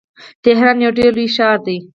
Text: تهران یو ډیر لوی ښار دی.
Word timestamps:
تهران 0.43 0.77
یو 0.85 0.91
ډیر 0.97 1.11
لوی 1.17 1.27
ښار 1.35 1.57
دی. 1.67 1.77